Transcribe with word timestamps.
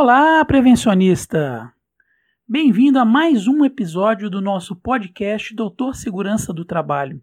Olá, 0.00 0.44
prevencionista! 0.44 1.72
Bem-vindo 2.46 2.98
a 2.98 3.04
mais 3.04 3.48
um 3.48 3.64
episódio 3.64 4.30
do 4.30 4.40
nosso 4.40 4.76
podcast 4.76 5.54
Doutor 5.54 5.96
Segurança 5.96 6.52
do 6.52 6.64
Trabalho. 6.64 7.20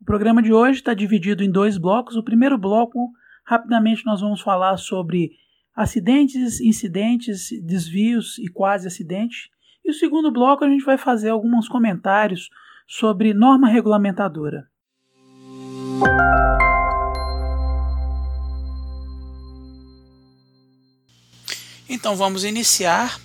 O 0.00 0.04
programa 0.04 0.42
de 0.42 0.52
hoje 0.52 0.78
está 0.80 0.92
dividido 0.92 1.42
em 1.42 1.50
dois 1.50 1.78
blocos. 1.78 2.14
O 2.14 2.22
primeiro 2.22 2.58
bloco, 2.58 3.10
rapidamente, 3.44 4.04
nós 4.04 4.20
vamos 4.20 4.40
falar 4.40 4.76
sobre 4.76 5.32
acidentes, 5.74 6.60
incidentes, 6.60 7.48
desvios 7.62 8.38
e 8.38 8.46
quase 8.48 8.86
acidente. 8.86 9.50
E 9.84 9.90
o 9.90 9.94
segundo 9.94 10.30
bloco, 10.30 10.64
a 10.64 10.68
gente 10.68 10.84
vai 10.84 10.98
fazer 10.98 11.30
alguns 11.30 11.66
comentários 11.66 12.50
sobre 12.86 13.32
norma 13.32 13.68
regulamentadora. 13.68 14.68
Então 21.88 22.14
vamos 22.14 22.44
iniciar 22.44 23.18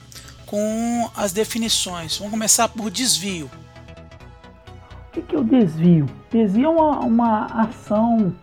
com 0.45 1.09
as 1.15 1.31
definições. 1.31 2.17
Vamos 2.17 2.31
começar 2.31 2.67
por 2.67 2.89
desvio. 2.89 3.49
O 5.15 5.21
que 5.21 5.35
é 5.35 5.39
o 5.39 5.43
desvio? 5.43 6.05
Desvio 6.31 6.65
é 6.65 6.69
uma, 6.69 6.99
uma 6.99 7.45
ação, 7.63 8.35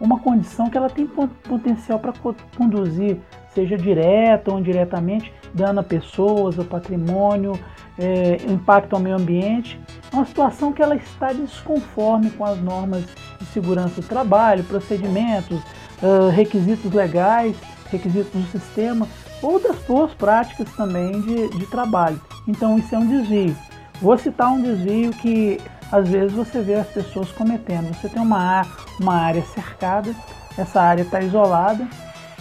uma 0.00 0.18
condição 0.18 0.68
que 0.68 0.76
ela 0.76 0.90
tem 0.90 1.06
potencial 1.06 1.98
para 1.98 2.12
conduzir, 2.56 3.18
seja 3.54 3.76
direta 3.76 4.52
ou 4.52 4.58
indiretamente, 4.58 5.32
dano 5.56 5.80
a 5.80 5.82
pessoas, 5.82 6.58
ao 6.58 6.64
patrimônio, 6.64 7.58
é, 7.98 8.36
impacto 8.46 8.94
ao 8.94 9.00
meio 9.00 9.16
ambiente. 9.16 9.80
É 10.12 10.16
uma 10.16 10.26
situação 10.26 10.72
que 10.72 10.82
ela 10.82 10.94
está 10.94 11.32
desconforme 11.32 12.30
com 12.30 12.44
as 12.44 12.60
normas 12.60 13.04
de 13.40 13.46
segurança 13.46 14.00
do 14.00 14.06
trabalho, 14.06 14.62
procedimentos, 14.64 15.58
uh, 16.02 16.28
requisitos 16.30 16.92
legais, 16.92 17.56
requisitos 17.90 18.32
do 18.32 18.46
sistema, 18.50 19.08
ou 19.42 19.60
das 19.60 19.76
boas 19.78 20.12
práticas 20.14 20.68
também 20.76 21.20
de, 21.20 21.48
de 21.50 21.66
trabalho. 21.66 22.20
Então 22.46 22.78
isso 22.78 22.94
é 22.94 22.98
um 22.98 23.06
desvio. 23.06 23.56
Vou 24.00 24.16
citar 24.18 24.52
um 24.52 24.60
desvio 24.60 25.10
que 25.10 25.60
às 25.90 26.08
vezes 26.08 26.32
você 26.32 26.60
vê 26.60 26.74
as 26.74 26.88
pessoas 26.88 27.30
cometendo. 27.32 27.94
Você 27.94 28.08
tem 28.08 28.20
uma, 28.20 28.66
uma 29.00 29.14
área 29.14 29.42
cercada, 29.42 30.14
essa 30.58 30.80
área 30.80 31.02
está 31.02 31.20
isolada, 31.20 31.86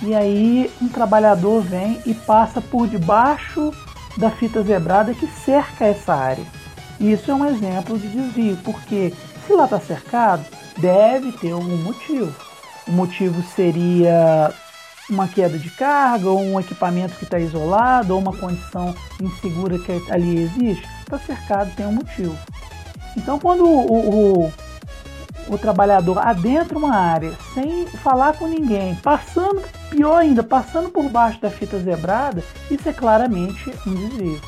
e 0.01 0.13
aí 0.13 0.71
um 0.81 0.87
trabalhador 0.87 1.61
vem 1.61 2.01
e 2.05 2.13
passa 2.13 2.61
por 2.61 2.87
debaixo 2.87 3.71
da 4.17 4.29
fita 4.29 4.61
zebrada 4.63 5.13
que 5.13 5.27
cerca 5.27 5.85
essa 5.85 6.13
área. 6.13 6.45
Isso 6.99 7.29
é 7.29 7.33
um 7.33 7.45
exemplo 7.45 7.97
de 7.97 8.07
desvio, 8.07 8.57
porque 8.63 9.13
se 9.45 9.53
lá 9.53 9.65
está 9.65 9.79
cercado, 9.79 10.45
deve 10.77 11.31
ter 11.33 11.51
algum 11.51 11.77
motivo. 11.77 12.33
O 12.87 12.91
motivo 12.91 13.41
seria 13.55 14.53
uma 15.09 15.27
queda 15.27 15.57
de 15.57 15.69
carga, 15.69 16.29
ou 16.29 16.39
um 16.39 16.59
equipamento 16.59 17.15
que 17.15 17.25
está 17.25 17.39
isolado, 17.39 18.13
ou 18.13 18.19
uma 18.19 18.35
condição 18.35 18.95
insegura 19.21 19.77
que 19.77 19.91
ali 20.09 20.43
existe, 20.43 20.87
está 21.01 21.19
cercado, 21.19 21.75
tem 21.75 21.85
um 21.85 21.93
motivo. 21.93 22.37
Então, 23.15 23.39
quando 23.39 23.65
o, 23.65 24.45
o, 24.45 24.53
o, 25.47 25.57
trabalhador 25.57 26.17
adentra 26.19 26.77
uma 26.77 26.95
área 26.95 27.33
sem 27.53 27.85
falar 27.87 28.33
com 28.33 28.47
ninguém, 28.47 28.95
passando, 28.95 29.61
pior 29.89 30.17
ainda, 30.17 30.43
passando 30.43 30.89
por 30.89 31.09
baixo 31.09 31.39
da 31.41 31.49
fita 31.49 31.79
zebrada, 31.79 32.43
isso 32.69 32.87
é 32.87 32.93
claramente 32.93 33.71
um 33.87 33.93
desvio. 33.93 34.41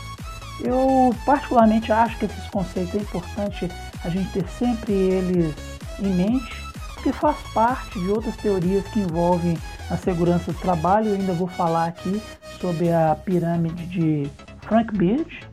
Eu 0.59 1.15
particularmente 1.25 1.91
acho 1.91 2.17
que 2.17 2.25
esses 2.25 2.47
conceitos 2.49 2.95
é 2.95 2.97
importante 2.97 3.69
a 4.03 4.09
gente 4.09 4.31
ter 4.31 4.47
sempre 4.47 4.91
eles 4.91 5.55
em 5.99 6.09
mente, 6.09 6.63
porque 6.93 7.11
faz 7.11 7.37
parte 7.53 7.99
de 7.99 8.09
outras 8.09 8.35
teorias 8.37 8.85
que 8.87 8.99
envolvem 8.99 9.57
a 9.89 9.97
segurança 9.97 10.51
do 10.51 10.59
trabalho. 10.59 11.09
Eu 11.09 11.15
ainda 11.15 11.33
vou 11.33 11.47
falar 11.47 11.87
aqui 11.87 12.21
sobre 12.59 12.91
a 12.91 13.15
pirâmide 13.15 13.85
de 13.85 14.29
Frank 14.61 14.95
Birch 14.97 15.47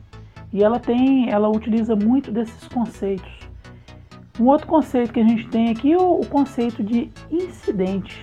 e 0.51 0.63
ela 0.63 0.79
tem, 0.79 1.29
ela 1.29 1.49
utiliza 1.49 1.95
muito 1.95 2.31
desses 2.31 2.67
conceitos. 2.67 3.31
Um 4.39 4.47
outro 4.47 4.67
conceito 4.67 5.13
que 5.13 5.19
a 5.19 5.23
gente 5.23 5.47
tem 5.47 5.69
aqui 5.69 5.93
é 5.93 5.97
o, 5.97 6.19
o 6.19 6.25
conceito 6.25 6.83
de 6.83 7.09
incidente. 7.31 8.21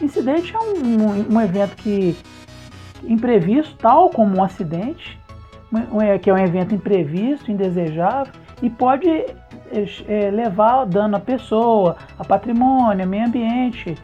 Incidente 0.00 0.54
é 0.54 0.58
um, 0.58 1.34
um, 1.34 1.40
evento 1.40 1.76
que 1.76 2.16
imprevisto, 3.04 3.76
tal 3.76 4.10
como 4.10 4.36
um 4.36 4.42
acidente, 4.42 5.18
que 6.22 6.30
é 6.30 6.34
um 6.34 6.38
evento 6.38 6.74
imprevisto, 6.74 7.50
indesejável 7.50 8.32
e 8.62 8.70
pode 8.70 9.08
é, 9.08 10.30
levar 10.30 10.84
dano 10.86 11.16
à 11.16 11.20
pessoa, 11.20 11.96
a 12.18 12.24
patrimônio, 12.24 13.04
ao 13.04 13.08
meio 13.08 13.26
ambiente, 13.26 13.96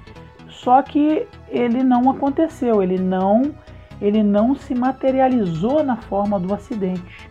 só 0.49 0.82
que 0.82 1.27
ele 1.49 1.82
não 1.82 2.11
aconteceu, 2.11 2.82
ele 2.82 2.99
não, 2.99 3.55
ele 4.00 4.22
não 4.22 4.55
se 4.55 4.75
materializou 4.75 5.82
na 5.82 5.97
forma 5.97 6.38
do 6.38 6.55
acidente. 6.55 7.28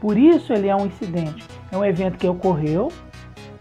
Por 0.00 0.16
isso 0.16 0.52
ele 0.52 0.68
é 0.68 0.74
um 0.74 0.86
incidente. 0.86 1.44
É 1.70 1.76
um 1.76 1.84
evento 1.84 2.18
que 2.18 2.26
ocorreu, 2.26 2.90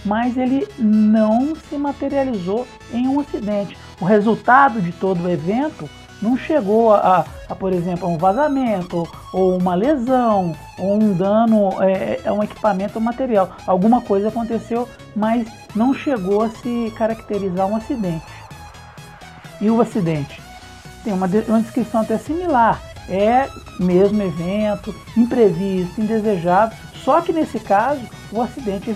mas 0.05 0.37
ele 0.37 0.67
não 0.77 1.55
se 1.55 1.77
materializou 1.77 2.65
em 2.93 3.07
um 3.07 3.19
acidente. 3.19 3.77
O 3.99 4.05
resultado 4.05 4.81
de 4.81 4.91
todo 4.91 5.23
o 5.23 5.29
evento 5.29 5.89
não 6.21 6.37
chegou 6.37 6.93
a, 6.93 7.25
a 7.47 7.55
por 7.55 7.73
exemplo, 7.73 8.07
a 8.07 8.11
um 8.11 8.17
vazamento, 8.17 9.07
ou 9.33 9.57
uma 9.57 9.75
lesão, 9.75 10.55
ou 10.77 10.95
um 10.95 11.13
dano 11.13 11.69
é, 11.81 12.19
a 12.25 12.33
um 12.33 12.43
equipamento 12.43 12.97
ou 12.97 13.01
material. 13.01 13.51
Alguma 13.65 14.01
coisa 14.01 14.27
aconteceu, 14.27 14.87
mas 15.15 15.47
não 15.75 15.93
chegou 15.93 16.43
a 16.43 16.49
se 16.49 16.93
caracterizar 16.97 17.67
um 17.67 17.75
acidente. 17.75 18.25
E 19.61 19.69
o 19.69 19.81
acidente? 19.81 20.41
Tem 21.03 21.13
uma, 21.13 21.27
uma 21.47 21.61
descrição 21.61 22.01
até 22.01 22.17
similar. 22.17 22.81
É 23.09 23.49
mesmo 23.79 24.21
evento, 24.21 24.93
imprevisto, 25.17 25.99
indesejável. 25.99 26.77
Só 27.03 27.21
que 27.21 27.33
nesse 27.33 27.59
caso, 27.59 28.01
o 28.31 28.41
acidente 28.41 28.93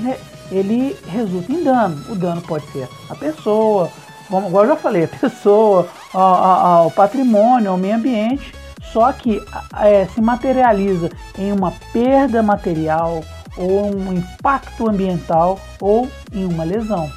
ele 0.52 0.97
resulta 1.08 1.52
em 1.52 1.63
dano. 1.63 2.12
O 2.12 2.16
dano 2.16 2.42
pode 2.42 2.66
ser 2.72 2.88
a 3.09 3.16
pessoa, 3.16 3.90
como 4.29 4.59
eu 4.59 4.67
já 4.67 4.75
falei, 4.75 5.06
a 5.06 5.07
pessoa, 5.19 5.88
o 6.13 6.91
patrimônio, 6.91 7.73
o 7.73 7.78
meio 7.78 7.95
ambiente. 7.95 8.53
Só 8.91 9.11
que 9.11 9.41
é, 9.81 10.06
se 10.06 10.22
materializa 10.22 11.09
em 11.38 11.51
uma 11.51 11.72
perda 11.91 12.44
material, 12.44 13.23
ou 13.57 13.95
um 13.95 14.13
impacto 14.13 14.88
ambiental, 14.88 15.59
ou 15.81 16.07
em 16.31 16.45
uma 16.45 16.63
lesão. 16.63 17.09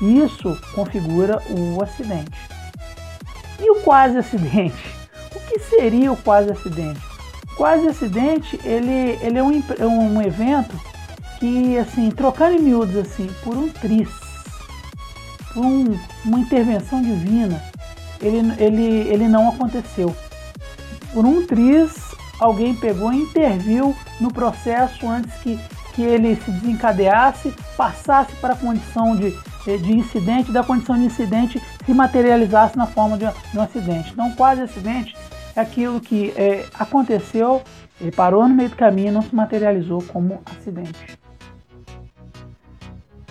Isso 0.00 0.56
configura 0.74 1.42
o 1.50 1.82
acidente. 1.82 2.38
E 3.58 3.68
o 3.70 3.80
quase 3.80 4.16
acidente? 4.16 4.94
O 5.34 5.40
que 5.40 5.58
seria 5.58 6.12
o 6.12 6.16
quase 6.16 6.52
acidente? 6.52 7.00
O 7.52 7.56
quase 7.56 7.88
acidente 7.88 8.58
ele, 8.64 9.18
ele 9.20 9.38
é 9.38 9.42
um, 9.42 10.14
um 10.14 10.22
evento 10.22 10.78
que, 11.40 11.76
assim, 11.78 12.10
trocando 12.10 12.56
em 12.56 12.60
miúdos 12.60 12.96
assim, 12.96 13.28
por 13.42 13.56
um 13.56 13.68
tris, 13.68 14.08
um, 15.60 15.98
uma 16.24 16.38
intervenção 16.38 17.02
divina, 17.02 17.62
ele, 18.20 18.52
ele, 18.58 18.84
ele 19.08 19.28
não 19.28 19.48
aconteceu. 19.48 20.14
Por 21.12 21.24
um 21.24 21.46
tris, 21.46 22.14
alguém 22.38 22.74
pegou 22.74 23.12
e 23.12 23.22
interviu 23.22 23.94
no 24.20 24.32
processo 24.32 25.08
antes 25.08 25.32
que, 25.40 25.58
que 25.94 26.02
ele 26.02 26.36
se 26.36 26.50
desencadeasse, 26.50 27.54
passasse 27.76 28.32
para 28.36 28.54
a 28.54 28.56
condição 28.56 29.16
de, 29.16 29.30
de 29.64 29.92
incidente, 29.96 30.52
da 30.52 30.62
condição 30.62 30.96
de 30.96 31.04
incidente 31.04 31.62
se 31.84 31.94
materializasse 31.94 32.76
na 32.76 32.86
forma 32.86 33.16
de, 33.16 33.24
um 33.24 33.60
acidente. 33.60 34.12
Então, 34.12 34.30
quase 34.32 34.62
acidente 34.62 35.16
é 35.56 35.60
aquilo 35.60 36.00
que 36.00 36.32
é, 36.36 36.64
aconteceu, 36.78 37.62
ele 38.00 38.12
parou 38.12 38.48
no 38.48 38.54
meio 38.54 38.68
do 38.68 38.76
caminho 38.76 39.08
e 39.08 39.12
não 39.12 39.22
se 39.22 39.34
materializou 39.34 40.02
como 40.02 40.40
acidente. 40.46 41.17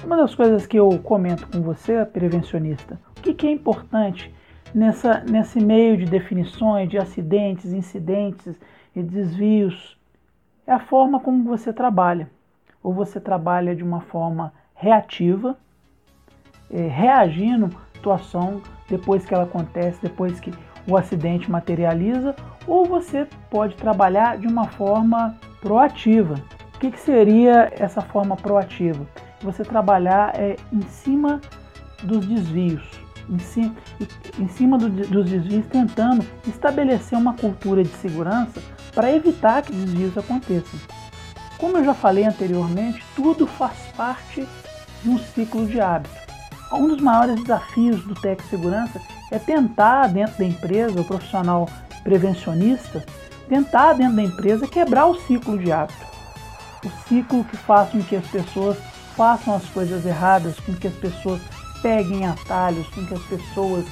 Uma 0.08 0.16
das 0.16 0.34
coisas 0.34 0.66
que 0.66 0.80
eu 0.80 0.88
comento 1.00 1.46
com 1.50 1.62
você, 1.62 2.06
prevencionista, 2.06 2.98
o 3.18 3.22
que, 3.22 3.34
que 3.34 3.46
é 3.46 3.52
importante 3.52 4.34
nessa, 4.74 5.20
nesse 5.30 5.60
meio 5.60 5.98
de 5.98 6.06
definições 6.06 6.90
de 6.90 6.98
acidentes, 6.98 7.74
incidentes 7.74 8.56
e 8.96 9.04
desvios 9.04 10.00
é 10.66 10.72
a 10.72 10.80
forma 10.80 11.20
como 11.20 11.44
você 11.44 11.74
trabalha. 11.74 12.32
Ou 12.82 12.94
você 12.94 13.20
trabalha 13.20 13.76
de 13.76 13.84
uma 13.84 14.00
forma 14.00 14.54
reativa, 14.74 15.58
é, 16.72 16.88
reagindo 16.88 17.70
situação 17.94 18.62
depois 18.88 19.26
que 19.26 19.34
ela 19.34 19.44
acontece, 19.44 20.02
depois 20.02 20.40
que 20.40 20.54
o 20.90 20.96
acidente 20.96 21.52
materializa, 21.52 22.34
ou 22.66 22.86
você 22.86 23.28
pode 23.52 23.76
trabalhar 23.76 24.38
de 24.38 24.48
uma 24.48 24.70
forma 24.70 25.36
proativa. 25.60 26.36
O 26.76 26.80
que, 26.80 26.92
que 26.92 27.00
seria 27.02 27.74
essa 27.76 28.00
forma 28.00 28.38
proativa? 28.38 29.06
Você 29.42 29.64
trabalhar 29.64 30.34
é, 30.36 30.56
em 30.72 30.82
cima 30.82 31.42
dos 32.04 32.26
desvios, 32.26 32.84
em 33.30 33.40
cima, 33.40 33.76
em 34.40 34.48
cima 34.48 34.78
do, 34.78 34.90
dos 34.90 35.30
desvios, 35.30 35.66
tentando 35.68 36.26
estabelecer 36.48 37.18
uma 37.18 37.34
cultura 37.34 37.84
de 37.84 37.90
segurança 37.98 38.62
para 38.94 39.12
evitar 39.12 39.62
que 39.62 39.72
desvios 39.72 40.18
aconteçam. 40.18 40.80
Como 41.58 41.78
eu 41.78 41.84
já 41.84 41.94
falei 41.94 42.24
anteriormente, 42.24 43.04
tudo 43.16 43.48
faz 43.48 43.78
parte 43.96 44.48
de 45.04 45.10
um 45.10 45.18
ciclo 45.18 45.66
de 45.66 45.80
hábito. 45.80 46.16
Um 46.74 46.88
dos 46.88 47.02
maiores 47.02 47.42
desafios 47.42 48.04
do 48.04 48.14
Tec 48.14 48.42
Segurança 48.44 49.02
é 49.32 49.40
tentar, 49.40 50.08
dentro 50.08 50.38
da 50.38 50.46
empresa, 50.46 51.00
o 51.00 51.06
profissional 51.06 51.68
prevencionista, 52.04 53.04
tentar, 53.48 53.94
dentro 53.94 54.16
da 54.16 54.24
empresa, 54.24 54.68
quebrar 54.68 55.08
o 55.08 55.20
ciclo 55.22 55.58
de 55.58 55.72
hábito. 55.72 56.06
O 56.86 56.90
ciclo 57.08 57.44
que 57.44 57.58
faz 57.58 57.90
com 57.90 58.02
que 58.04 58.16
as 58.16 58.28
pessoas 58.28 58.78
façam 59.18 59.56
as 59.56 59.66
coisas 59.66 60.06
erradas, 60.06 60.56
com 60.60 60.74
que 60.76 60.88
as 60.88 60.94
pessoas 60.94 61.42
peguem 61.82 62.28
atalhos, 62.28 62.88
com 62.90 63.04
que 63.06 63.16
as 63.16 63.24
pessoas 63.24 63.84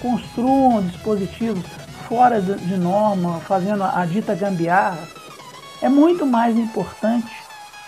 construam 0.00 0.82
dispositivos 0.82 1.64
fora 2.06 2.40
de 2.40 2.76
norma, 2.76 3.40
fazendo 3.40 3.82
a 3.82 4.04
dita 4.04 4.34
gambiarra. 4.34 5.08
É 5.80 5.88
muito 5.88 6.26
mais 6.26 6.56
importante 6.56 7.32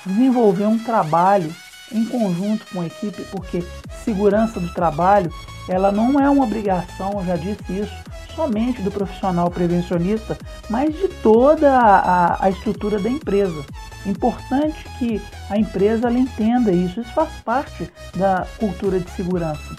desenvolver 0.06 0.64
um 0.64 0.78
trabalho 0.78 1.54
em 1.92 2.04
conjunto 2.06 2.64
com 2.72 2.80
a 2.80 2.86
equipe, 2.86 3.22
porque 3.30 3.62
segurança 4.02 4.58
do 4.58 4.72
trabalho 4.72 5.30
ela 5.68 5.92
não 5.92 6.18
é 6.18 6.30
uma 6.30 6.44
obrigação, 6.44 7.12
eu 7.18 7.26
já 7.26 7.36
disse 7.36 7.80
isso, 7.80 7.94
somente 8.36 8.82
do 8.82 8.90
profissional 8.90 9.50
prevencionista, 9.50 10.38
mas 10.70 10.94
de 10.94 11.08
toda 11.22 11.72
a, 11.72 12.44
a 12.44 12.50
estrutura 12.50 13.00
da 13.00 13.08
empresa. 13.08 13.64
Importante 14.04 14.86
que 14.98 15.20
a 15.50 15.58
empresa 15.58 16.12
entenda 16.12 16.70
isso, 16.70 17.00
isso 17.00 17.12
faz 17.12 17.30
parte 17.44 17.90
da 18.14 18.46
cultura 18.58 19.00
de 19.00 19.10
segurança. 19.10 19.74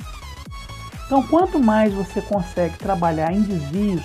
Então, 1.06 1.24
quanto 1.24 1.58
mais 1.58 1.94
você 1.94 2.22
consegue 2.22 2.78
trabalhar 2.78 3.32
em 3.32 3.42
desvios 3.42 4.02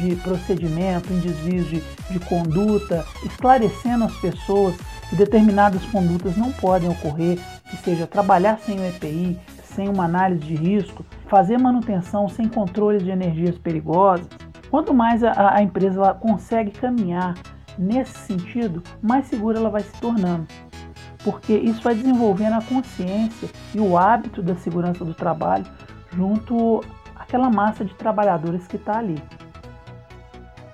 de 0.00 0.16
procedimento, 0.16 1.12
em 1.12 1.20
desvios 1.20 1.68
de, 1.68 1.82
de 2.10 2.18
conduta, 2.20 3.06
esclarecendo 3.24 4.04
as 4.04 4.16
pessoas 4.16 4.74
que 5.08 5.16
determinadas 5.16 5.82
condutas 5.86 6.36
não 6.36 6.50
podem 6.52 6.88
ocorrer, 6.88 7.38
que 7.70 7.76
seja 7.84 8.06
trabalhar 8.06 8.58
sem 8.64 8.80
o 8.80 8.84
EPI, 8.84 9.38
sem 9.70 9.88
uma 9.88 10.04
análise 10.04 10.42
de 10.42 10.54
risco, 10.54 11.04
fazer 11.26 11.58
manutenção 11.58 12.28
sem 12.28 12.48
controles 12.48 13.02
de 13.02 13.10
energias 13.10 13.58
perigosas. 13.58 14.28
Quanto 14.70 14.94
mais 14.94 15.24
a, 15.24 15.56
a 15.56 15.62
empresa 15.62 16.14
consegue 16.14 16.70
caminhar 16.70 17.34
nesse 17.78 18.16
sentido, 18.18 18.82
mais 19.02 19.26
segura 19.26 19.58
ela 19.58 19.70
vai 19.70 19.82
se 19.82 20.00
tornando. 20.00 20.46
Porque 21.24 21.52
isso 21.52 21.82
vai 21.82 21.94
desenvolvendo 21.94 22.54
a 22.54 22.62
consciência 22.62 23.48
e 23.74 23.80
o 23.80 23.96
hábito 23.96 24.42
da 24.42 24.54
segurança 24.54 25.04
do 25.04 25.14
trabalho 25.14 25.66
junto 26.12 26.82
àquela 27.14 27.50
massa 27.50 27.84
de 27.84 27.94
trabalhadores 27.94 28.66
que 28.66 28.76
está 28.76 28.98
ali. 28.98 29.22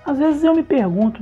Às 0.05 0.17
vezes 0.17 0.43
eu 0.43 0.55
me 0.55 0.63
pergunto 0.63 1.21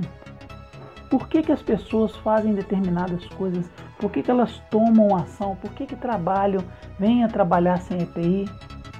por 1.10 1.28
que, 1.28 1.42
que 1.42 1.52
as 1.52 1.62
pessoas 1.62 2.16
fazem 2.18 2.54
determinadas 2.54 3.26
coisas, 3.30 3.70
por 4.00 4.12
que, 4.12 4.22
que 4.22 4.32
elas 4.32 4.62
tomam 4.70 5.16
ação, 5.16 5.56
por 5.56 5.72
que, 5.72 5.86
que 5.86 5.96
trabalham, 5.96 6.64
vêm 7.00 7.24
a 7.24 7.28
trabalhar 7.28 7.80
sem 7.82 8.02
EPI. 8.02 8.50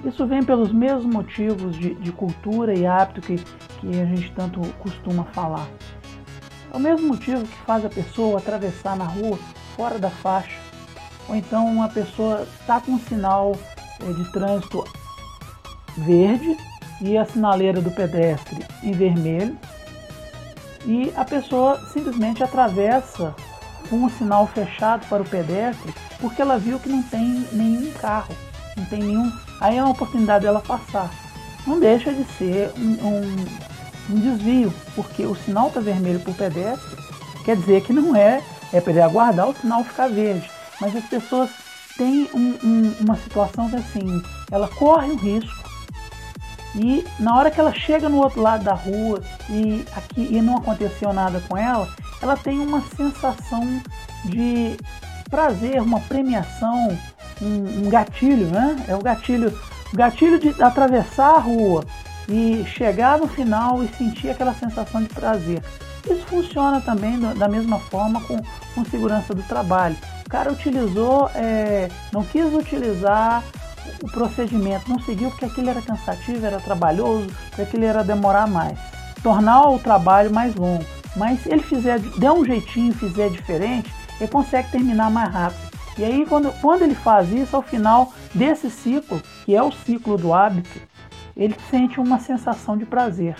Isso 0.04 0.26
vem 0.26 0.42
pelos 0.42 0.72
mesmos 0.72 1.06
motivos 1.06 1.76
de, 1.76 1.94
de 1.94 2.12
cultura 2.12 2.74
e 2.74 2.86
hábito 2.86 3.20
que, 3.20 3.36
que 3.36 4.00
a 4.00 4.04
gente 4.04 4.30
tanto 4.32 4.60
costuma 4.78 5.24
falar. 5.24 5.66
É 6.72 6.76
o 6.76 6.80
mesmo 6.80 7.08
motivo 7.08 7.42
que 7.42 7.56
faz 7.64 7.84
a 7.84 7.88
pessoa 7.88 8.38
atravessar 8.38 8.96
na 8.96 9.04
rua 9.04 9.38
fora 9.74 9.98
da 9.98 10.10
faixa. 10.10 10.58
Ou 11.28 11.34
então 11.34 11.66
uma 11.66 11.88
pessoa 11.88 12.42
está 12.60 12.80
com 12.80 12.92
um 12.92 12.98
sinal 12.98 13.56
eh, 14.00 14.12
de 14.12 14.32
trânsito 14.32 14.84
verde 15.96 16.56
e 17.00 17.16
a 17.16 17.24
sinaleira 17.24 17.80
do 17.80 17.90
pedestre 17.90 18.64
em 18.82 18.92
vermelho 18.92 19.56
e 20.84 21.12
a 21.16 21.24
pessoa 21.24 21.80
simplesmente 21.88 22.44
atravessa 22.44 23.34
com 23.88 24.04
o 24.04 24.10
sinal 24.10 24.46
fechado 24.46 25.06
para 25.08 25.22
o 25.22 25.28
pedestre 25.28 25.94
porque 26.20 26.40
ela 26.40 26.58
viu 26.58 26.78
que 26.78 26.88
não 26.88 27.02
tem 27.02 27.46
nenhum 27.52 27.92
carro, 27.92 28.34
não 28.76 28.84
tem 28.86 29.00
nenhum. 29.00 29.32
Aí 29.60 29.76
é 29.76 29.82
uma 29.82 29.92
oportunidade 29.92 30.44
dela 30.44 30.60
passar. 30.60 31.10
Não 31.66 31.80
deixa 31.80 32.12
de 32.12 32.24
ser 32.38 32.70
um, 32.76 33.06
um, 33.06 33.46
um 34.10 34.20
desvio, 34.20 34.72
porque 34.94 35.24
o 35.24 35.34
sinal 35.34 35.68
está 35.68 35.80
vermelho 35.80 36.20
para 36.20 36.30
o 36.30 36.34
pedestre, 36.34 36.96
quer 37.44 37.56
dizer 37.56 37.82
que 37.82 37.92
não 37.92 38.14
é, 38.14 38.42
é 38.72 38.80
para 38.80 38.92
ele 38.92 39.02
aguardar 39.02 39.48
o 39.48 39.54
sinal 39.54 39.84
ficar 39.84 40.08
verde. 40.08 40.48
Mas 40.80 40.94
as 40.94 41.04
pessoas 41.04 41.50
têm 41.96 42.28
um, 42.34 42.94
uma 43.00 43.16
situação 43.16 43.68
que 43.68 43.76
assim, 43.76 44.22
ela 44.50 44.68
corre 44.68 45.10
o 45.10 45.16
risco 45.16 45.66
e 46.74 47.06
na 47.18 47.36
hora 47.36 47.50
que 47.50 47.58
ela 47.58 47.72
chega 47.72 48.08
no 48.08 48.18
outro 48.18 48.40
lado 48.40 48.62
da 48.62 48.74
rua 48.74 49.22
e 49.48 49.84
aqui 49.96 50.28
e 50.30 50.42
não 50.42 50.58
aconteceu 50.58 51.12
nada 51.12 51.42
com 51.48 51.56
ela, 51.56 51.88
ela 52.20 52.36
tem 52.36 52.58
uma 52.58 52.82
sensação 52.96 53.80
de 54.24 54.76
prazer, 55.30 55.80
uma 55.80 56.00
premiação, 56.00 56.96
um, 57.40 57.86
um 57.86 57.90
gatilho, 57.90 58.46
né? 58.46 58.84
É 58.88 58.94
o 58.94 59.02
gatilho, 59.02 59.52
o 59.92 59.96
gatilho 59.96 60.38
de 60.38 60.62
atravessar 60.62 61.34
a 61.34 61.38
rua 61.38 61.84
e 62.28 62.64
chegar 62.66 63.18
no 63.18 63.28
final 63.28 63.82
e 63.82 63.88
sentir 63.88 64.30
aquela 64.30 64.54
sensação 64.54 65.02
de 65.02 65.08
prazer. 65.08 65.62
Isso 66.08 66.24
funciona 66.26 66.80
também 66.80 67.18
da 67.18 67.48
mesma 67.48 67.78
forma 67.78 68.20
com, 68.22 68.40
com 68.74 68.84
segurança 68.84 69.34
do 69.34 69.42
trabalho. 69.42 69.96
O 70.24 70.30
cara 70.30 70.52
utilizou, 70.52 71.30
é, 71.34 71.88
não 72.12 72.22
quis 72.22 72.52
utilizar 72.52 73.42
o 74.02 74.10
procedimento, 74.10 74.88
não 74.88 74.98
seguiu 75.00 75.30
porque 75.30 75.46
aquilo 75.46 75.70
era 75.70 75.82
cansativo, 75.82 76.44
era 76.44 76.60
trabalhoso, 76.60 77.26
porque 77.48 77.62
aquilo 77.62 77.84
era 77.84 78.04
demorar 78.04 78.46
mais, 78.46 78.78
tornar 79.22 79.68
o 79.68 79.78
trabalho 79.78 80.32
mais 80.32 80.54
longo. 80.54 80.84
Mas 81.16 81.46
ele 81.46 81.62
fizer, 81.62 81.98
der 81.98 82.32
um 82.32 82.44
jeitinho, 82.44 82.92
fizer 82.92 83.30
diferente, 83.30 83.92
ele 84.20 84.30
consegue 84.30 84.70
terminar 84.70 85.10
mais 85.10 85.32
rápido. 85.32 85.76
E 85.98 86.04
aí, 86.04 86.26
quando, 86.26 86.52
quando 86.60 86.82
ele 86.82 86.94
faz 86.94 87.32
isso, 87.32 87.56
ao 87.56 87.62
final 87.62 88.12
desse 88.34 88.70
ciclo, 88.70 89.20
que 89.44 89.56
é 89.56 89.62
o 89.62 89.72
ciclo 89.72 90.18
do 90.18 90.34
hábito, 90.34 90.78
ele 91.34 91.54
sente 91.70 91.98
uma 91.98 92.18
sensação 92.18 92.76
de 92.76 92.84
prazer. 92.84 93.36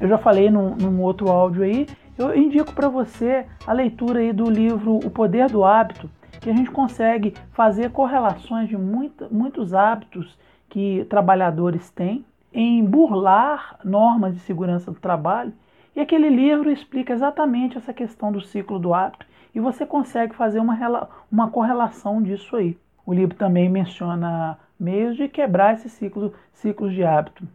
Eu 0.00 0.08
já 0.08 0.18
falei 0.18 0.50
num, 0.50 0.76
num 0.76 1.00
outro 1.00 1.30
áudio 1.30 1.64
aí, 1.64 1.86
eu 2.18 2.36
indico 2.36 2.72
para 2.72 2.88
você 2.88 3.46
a 3.66 3.72
leitura 3.72 4.20
aí 4.20 4.32
do 4.32 4.48
livro 4.48 4.96
O 4.96 5.10
Poder 5.10 5.48
do 5.48 5.64
Hábito, 5.64 6.10
que 6.40 6.50
a 6.50 6.52
gente 6.52 6.70
consegue 6.70 7.34
fazer 7.52 7.90
correlações 7.90 8.68
de 8.68 8.76
muita, 8.76 9.28
muitos 9.30 9.72
hábitos 9.72 10.36
que 10.68 11.06
trabalhadores 11.08 11.90
têm 11.90 12.24
em 12.52 12.84
burlar 12.84 13.78
normas 13.84 14.34
de 14.34 14.40
segurança 14.40 14.90
do 14.90 15.00
trabalho. 15.00 15.52
E 15.94 16.00
aquele 16.00 16.30
livro 16.30 16.70
explica 16.70 17.12
exatamente 17.12 17.76
essa 17.76 17.92
questão 17.92 18.32
do 18.32 18.40
ciclo 18.40 18.78
do 18.78 18.94
hábito 18.94 19.26
e 19.54 19.60
você 19.60 19.84
consegue 19.84 20.34
fazer 20.34 20.58
uma, 20.58 21.08
uma 21.30 21.50
correlação 21.50 22.22
disso 22.22 22.56
aí. 22.56 22.78
O 23.04 23.12
livro 23.12 23.36
também 23.36 23.68
menciona 23.68 24.58
meios 24.80 25.16
de 25.16 25.28
quebrar 25.28 25.74
esse 25.74 25.90
ciclo, 25.90 26.32
ciclos 26.54 26.94
de 26.94 27.04
hábito. 27.04 27.46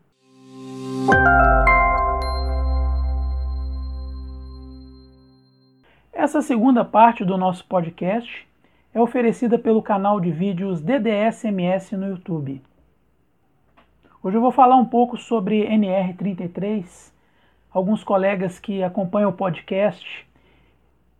Essa 6.13 6.41
segunda 6.41 6.86
parte 6.86 7.25
do 7.25 7.38
nosso 7.38 7.65
podcast 7.65 8.48
é 8.94 9.01
oferecida 9.01 9.58
pelo 9.58 9.82
canal 9.82 10.20
de 10.20 10.29
vídeos 10.29 10.79
DDSMS 10.79 11.98
no 11.98 12.10
YouTube. 12.10 12.62
Hoje 14.22 14.38
eu 14.38 14.41
vou 14.41 14.51
falar 14.51 14.75
um 14.75 14.86
pouco 14.86 15.17
sobre 15.17 15.67
NR33. 15.67 17.17
Alguns 17.72 18.04
colegas 18.04 18.60
que 18.60 18.82
acompanham 18.82 19.30
o 19.30 19.34
podcast 19.34 20.26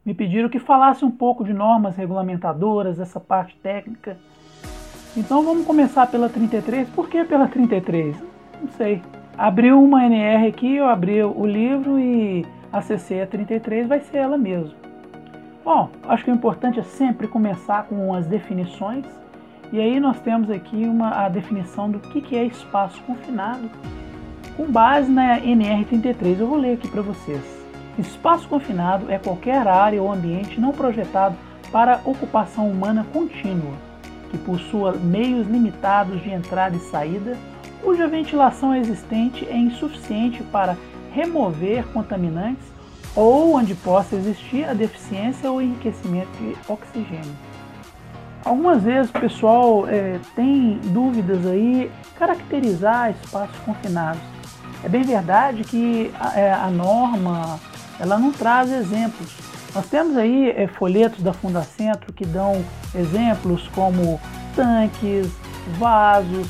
me 0.06 0.14
pediram 0.14 0.48
que 0.48 0.60
falasse 0.60 1.04
um 1.04 1.12
pouco 1.12 1.44
de 1.44 1.54
normas 1.54 1.98
regulamentadoras, 1.98 3.00
essa 3.00 3.20
parte 3.20 3.56
técnica. 3.58 4.18
Então 5.16 5.44
vamos 5.44 5.66
começar 5.66 6.08
pela 6.08 6.30
33. 6.30 6.90
Por 6.90 7.10
que 7.10 7.26
pela 7.26 7.48
33? 7.48 8.16
Não 8.62 8.70
sei. 8.70 9.02
Abriu 9.38 9.84
uma 9.84 10.06
NR 10.06 10.48
aqui, 10.48 10.78
eu 10.78 10.88
abri 10.88 11.22
o 11.22 11.46
livro 11.46 12.00
e 12.00 12.46
acessei 12.72 13.22
a 13.22 13.28
33, 13.28 13.88
vai 13.88 14.00
ser 14.00 14.18
ela 14.18 14.38
mesmo. 14.38 14.76
Bom, 15.64 15.90
acho 16.08 16.24
que 16.24 16.32
o 16.32 16.34
importante 16.34 16.80
é 16.80 16.84
sempre 16.84 17.28
começar 17.28 17.84
com 17.84 18.14
as 18.14 18.26
definições. 18.26 19.06
E 19.72 19.82
aí 19.82 20.00
nós 20.00 20.18
temos 20.22 20.50
aqui 20.50 20.86
uma, 20.86 21.26
a 21.26 21.28
definição 21.28 21.92
do 21.92 22.00
que, 22.00 22.22
que 22.22 22.38
é 22.38 22.46
espaço 22.46 23.02
confinado, 23.04 23.70
com 24.58 24.66
base 24.66 25.10
na 25.10 25.40
NR33. 25.40 26.40
Eu 26.40 26.48
vou 26.48 26.58
ler 26.58 26.74
aqui 26.74 26.88
para 26.88 27.04
vocês. 27.04 27.42
Espaço 27.98 28.48
confinado 28.48 29.10
é 29.12 29.20
qualquer 29.20 29.68
área 29.68 30.02
ou 30.02 30.12
ambiente 30.12 30.60
não 30.60 30.72
projetado 30.72 31.36
para 31.72 32.02
ocupação 32.04 32.70
humana 32.70 33.06
contínua, 33.14 33.74
que 34.32 34.38
possua 34.38 34.94
meios 34.94 35.48
limitados 35.48 36.22
de 36.22 36.32
entrada 36.32 36.76
e 36.76 36.80
saída, 36.80 37.38
cuja 37.84 38.08
ventilação 38.08 38.76
existente 38.76 39.48
é 39.48 39.56
insuficiente 39.56 40.44
para 40.44 40.76
remover 41.12 41.86
contaminantes 41.88 42.66
ou 43.16 43.56
onde 43.56 43.74
possa 43.76 44.16
existir 44.16 44.64
a 44.66 44.74
deficiência 44.74 45.52
ou 45.52 45.62
enriquecimento 45.62 46.32
de 46.38 46.56
oxigênio. 46.68 47.36
Algumas 48.46 48.84
vezes 48.84 49.10
o 49.10 49.20
pessoal 49.20 49.88
é, 49.88 50.20
tem 50.36 50.80
dúvidas 50.86 51.46
aí 51.46 51.92
caracterizar 52.18 53.12
espaços 53.12 53.58
confinados. 53.60 54.37
É 54.84 54.90
bem 54.90 55.04
verdade 55.04 55.64
que 55.64 56.12
a, 56.20 56.40
é, 56.40 56.54
a 56.54 56.70
norma 56.70 57.60
ela 58.00 58.18
não 58.18 58.32
traz 58.32 58.72
exemplos, 58.72 59.36
Nós 59.74 59.88
temos 59.88 60.16
aí 60.16 60.50
é, 60.52 60.68
folhetos 60.68 61.22
da 61.24 61.34
Fundacentro 61.34 62.14
que 62.14 62.26
dão 62.26 62.64
exemplos 62.96 63.68
como 63.70 64.20
tanques, 64.56 65.28
vasos, 65.78 66.48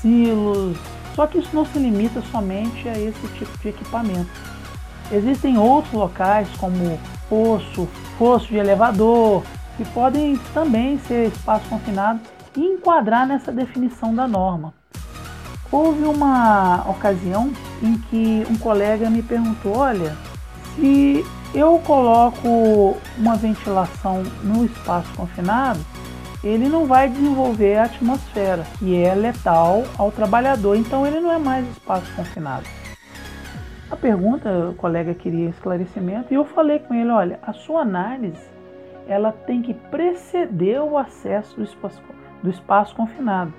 silos, 0.00 0.76
só 1.14 1.26
que 1.26 1.38
isso 1.38 1.50
não 1.52 1.64
se 1.64 1.78
limita 1.78 2.22
somente 2.30 2.88
a 2.88 2.98
esse 2.98 3.26
tipo 3.38 3.58
de 3.58 3.68
equipamento. 3.68 4.30
Existem 5.10 5.58
outros 5.58 5.92
locais 5.92 6.48
como 6.58 6.98
poço, 7.28 7.88
fosso 8.18 8.46
de 8.48 8.56
elevador, 8.56 9.42
que 9.76 9.84
podem 9.86 10.36
também 10.52 10.98
ser 11.00 11.28
espaço 11.28 11.68
confinado 11.68 12.20
e 12.56 12.60
enquadrar 12.60 13.26
nessa 13.26 13.50
definição 13.50 14.14
da 14.14 14.28
norma. 14.28 14.74
Houve 15.70 16.04
uma 16.04 16.88
ocasião 16.88 17.52
em 17.82 17.98
que 17.98 18.46
um 18.50 18.56
colega 18.56 19.10
me 19.10 19.22
perguntou: 19.22 19.76
olha, 19.76 20.16
se 20.74 21.24
eu 21.54 21.78
coloco 21.84 22.96
uma 23.16 23.36
ventilação 23.36 24.22
no 24.42 24.64
espaço 24.64 25.12
confinado, 25.14 25.80
ele 26.42 26.68
não 26.68 26.86
vai 26.86 27.08
desenvolver 27.08 27.76
a 27.76 27.84
atmosfera, 27.84 28.64
que 28.78 28.96
é 28.96 29.14
letal 29.14 29.84
ao 29.98 30.12
trabalhador, 30.12 30.76
então 30.76 31.06
ele 31.06 31.20
não 31.20 31.32
é 31.32 31.38
mais 31.38 31.68
espaço 31.68 32.10
confinado. 32.14 32.64
A 33.90 33.96
pergunta, 33.96 34.68
o 34.70 34.74
colega 34.74 35.14
queria 35.14 35.48
esclarecimento 35.48 36.32
e 36.32 36.36
eu 36.36 36.44
falei 36.44 36.78
com 36.78 36.94
ele, 36.94 37.10
olha, 37.10 37.38
a 37.42 37.52
sua 37.52 37.80
análise 37.80 38.46
ela 39.08 39.32
tem 39.32 39.62
que 39.62 39.72
preceder 39.72 40.80
o 40.82 40.98
acesso 40.98 41.56
do 41.56 41.64
espaço, 41.64 42.02
do 42.42 42.50
espaço 42.50 42.94
confinado. 42.94 43.52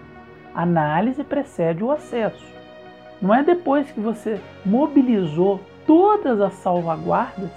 Análise 0.54 1.24
precede 1.24 1.84
o 1.84 1.92
acesso. 1.92 2.44
Não 3.22 3.34
é 3.34 3.44
depois 3.44 3.90
que 3.92 4.00
você 4.00 4.40
mobilizou 4.66 5.60
todas 5.86 6.40
as 6.40 6.54
salvaguardas 6.54 7.50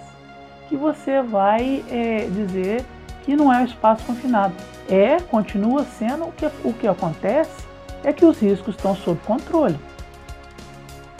que 0.69 0.77
você 0.77 1.23
vai 1.23 1.85
é, 1.91 2.27
dizer 2.31 2.85
que 3.23 3.37
não 3.37 3.53
é 3.53 3.63
o 3.63 3.67
espaço 3.67 4.05
confinado 4.05 4.55
é, 4.89 5.21
continua 5.21 5.85
sendo 5.85 6.25
o 6.25 6.33
que, 6.33 6.47
o 6.65 6.73
que 6.73 6.87
acontece 6.87 7.65
é 8.05 8.13
que 8.13 8.25
os 8.25 8.41
riscos 8.41 8.75
estão 8.75 8.95
sob 8.95 9.21
controle. 9.25 9.79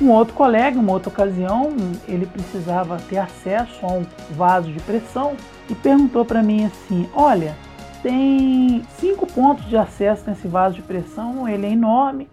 Um 0.01 0.11
outro 0.11 0.35
colega, 0.35 0.79
uma 0.79 0.93
outra 0.93 1.11
ocasião, 1.11 1.75
ele 2.09 2.27
precisava 2.27 2.99
ter 3.09 3.19
acesso 3.19 3.87
a 3.87 3.93
um 3.93 4.07
vaso 4.33 4.71
de 4.73 4.81
pressão 4.81 5.37
e 5.71 5.75
perguntou 5.75 6.25
para 6.25 6.43
mim 6.43 6.65
assim: 6.65 7.09
Olha, 7.15 7.57
tem 8.03 8.83
cinco 8.99 9.27
pontos 9.27 9.65
de 9.67 9.77
acesso 9.77 10.29
nesse 10.29 10.49
vaso 10.49 10.75
de 10.75 10.83
pressão, 10.83 11.49
ele 11.49 11.67
é 11.67 11.71
enorme. 11.71 12.29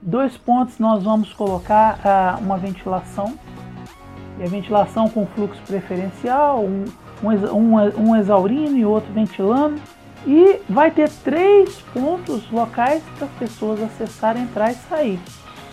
Dois 0.00 0.36
pontos 0.36 0.78
nós 0.78 1.02
vamos 1.02 1.32
colocar 1.32 1.98
ah, 2.04 2.38
uma 2.40 2.56
ventilação, 2.56 3.34
e 4.38 4.44
a 4.44 4.46
ventilação 4.46 5.08
com 5.08 5.26
fluxo 5.26 5.60
preferencial, 5.66 6.64
um, 6.64 6.84
um, 7.22 8.08
um, 8.08 8.16
exaurindo 8.16 8.76
e 8.76 8.84
outro 8.84 9.12
ventilando. 9.12 9.80
E 10.26 10.60
vai 10.68 10.90
ter 10.90 11.10
três 11.10 11.80
pontos 11.92 12.50
locais 12.50 13.02
para 13.16 13.26
as 13.26 13.32
pessoas 13.32 13.82
acessarem, 13.82 14.44
entrar 14.44 14.70
e 14.70 14.74
sair. 14.74 15.20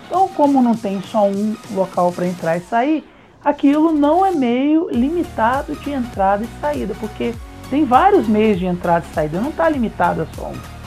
Então, 0.06 0.28
como 0.30 0.62
não 0.62 0.76
tem 0.76 1.02
só 1.02 1.26
um 1.26 1.56
local 1.72 2.12
para 2.12 2.28
entrar 2.28 2.58
e 2.58 2.62
sair, 2.62 3.08
aquilo 3.44 3.92
não 3.92 4.26
é 4.26 4.32
meio 4.32 4.90
limitado 4.90 5.76
de 5.76 5.92
entrada 5.92 6.44
e 6.44 6.62
saída, 6.62 6.96
porque 7.00 7.34
tem 7.70 7.86
vários 7.86 8.28
meios 8.28 8.60
de 8.60 8.66
entrada 8.66 9.06
e 9.10 9.14
saída, 9.14 9.42
não 9.42 9.50
está 9.50 9.68
limitado 9.70 10.22
a 10.22 10.26
só 10.36 10.50
um. 10.50 10.78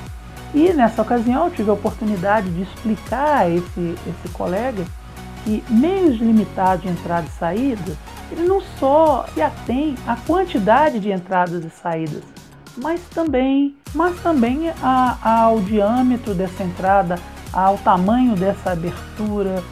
E 0.52 0.72
nessa 0.72 1.02
ocasião 1.02 1.44
eu 1.44 1.50
tive 1.50 1.70
a 1.70 1.74
oportunidade 1.74 2.50
de 2.50 2.62
explicar 2.62 3.42
a 3.42 3.48
esse, 3.48 3.94
esse 4.06 4.28
colega 4.32 4.84
que 5.44 5.62
meios 5.70 6.18
limitados 6.18 6.82
de 6.82 6.88
entrada 6.88 7.26
e 7.26 7.38
saída, 7.38 7.96
ele 8.30 8.46
não 8.46 8.60
só 8.78 9.26
se 9.32 9.40
atém 9.40 9.96
à 10.06 10.16
quantidade 10.16 11.00
de 11.00 11.10
entradas 11.10 11.64
e 11.64 11.70
saídas, 11.70 12.22
mas 12.76 13.00
também, 13.14 13.76
mas 13.94 14.20
também 14.20 14.70
a, 14.82 15.44
ao 15.44 15.60
diâmetro 15.60 16.34
dessa 16.34 16.62
entrada, 16.62 17.18
ao 17.52 17.78
tamanho 17.78 18.34
dessa 18.34 18.72
abertura. 18.72 19.62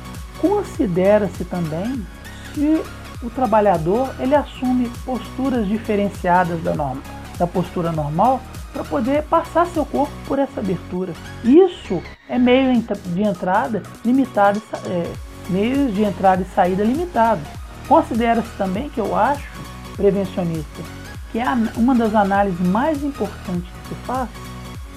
Considera-se 0.40 1.44
também 1.44 2.06
se 2.54 2.80
o 3.22 3.30
trabalhador 3.30 4.14
ele 4.18 4.34
assume 4.34 4.88
posturas 5.04 5.66
diferenciadas 5.66 6.62
da, 6.62 6.74
norma, 6.74 7.02
da 7.38 7.46
postura 7.46 7.92
normal 7.92 8.40
para 8.72 8.84
poder 8.84 9.22
passar 9.24 9.66
seu 9.66 9.84
corpo 9.84 10.12
por 10.26 10.38
essa 10.38 10.60
abertura. 10.60 11.12
Isso 11.42 12.02
é 12.28 12.38
meio 12.38 12.72
de 13.06 13.22
entrada 13.22 13.82
limitado, 14.04 14.62
é, 14.84 15.12
meios 15.48 15.94
de 15.94 16.04
entrada 16.04 16.42
e 16.42 16.54
saída 16.54 16.84
limitado. 16.84 17.40
Considera-se 17.88 18.50
também 18.56 18.88
que 18.90 19.00
eu 19.00 19.16
acho 19.16 19.48
prevencionista 19.96 20.98
que 21.30 21.38
é 21.38 21.44
uma 21.76 21.94
das 21.94 22.14
análises 22.14 22.60
mais 22.60 23.02
importantes 23.02 23.68
que 23.82 23.88
se 23.88 23.94
faz, 24.06 24.28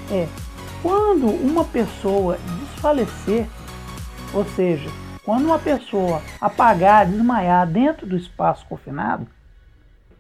é 0.10 0.28
quando 0.82 1.28
uma 1.28 1.64
pessoa 1.66 2.38
desfalecer, 2.60 3.48
ou 4.34 4.46
seja, 4.56 4.90
quando 5.24 5.46
uma 5.46 5.60
pessoa 5.60 6.22
apagar, 6.40 7.06
desmaiar 7.06 7.68
dentro 7.68 8.06
do 8.08 8.16
espaço 8.16 8.66
confinado, 8.68 9.28